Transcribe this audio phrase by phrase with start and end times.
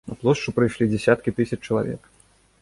[0.11, 2.01] На плошчу прыйшлі дзясяткі тысяч чалавек.